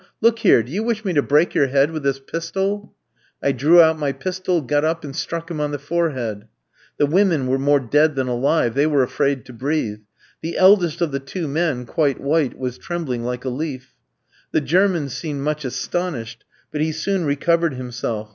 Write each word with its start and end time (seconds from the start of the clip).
Look 0.19 0.39
here; 0.39 0.63
do 0.63 0.71
you 0.71 0.81
wish 0.81 1.05
me 1.05 1.13
to 1.13 1.21
break 1.21 1.53
your 1.53 1.67
head 1.67 1.91
with 1.91 2.01
this 2.01 2.17
pistol?' 2.17 2.95
"I 3.43 3.51
drew 3.51 3.79
out 3.79 3.99
my 3.99 4.11
pistol, 4.11 4.59
got 4.61 4.83
up, 4.83 5.03
and 5.05 5.15
struck 5.15 5.51
him 5.51 5.61
on 5.61 5.69
the 5.69 5.77
forehead. 5.77 6.47
The 6.97 7.05
women 7.05 7.45
were 7.45 7.59
more 7.59 7.79
dead 7.79 8.15
than 8.15 8.27
alive; 8.27 8.73
they 8.73 8.87
were 8.87 9.03
afraid 9.03 9.45
to 9.45 9.53
breathe. 9.53 9.99
The 10.41 10.57
eldest 10.57 11.01
of 11.01 11.11
the 11.11 11.19
two 11.19 11.47
men, 11.47 11.85
quite 11.85 12.19
white, 12.19 12.57
was 12.57 12.79
trembling 12.79 13.23
like 13.23 13.45
a 13.45 13.49
leaf. 13.49 13.93
"The 14.51 14.61
German 14.61 15.09
seemed 15.09 15.41
much 15.41 15.63
astonished. 15.63 16.45
But 16.71 16.81
he 16.81 16.91
soon 16.93 17.23
recovered 17.23 17.75
himself. 17.75 18.29